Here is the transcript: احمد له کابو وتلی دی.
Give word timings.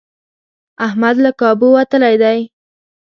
احمد 0.85 1.15
له 1.25 1.31
کابو 1.41 1.67
وتلی 1.77 2.15
دی. 2.21 2.39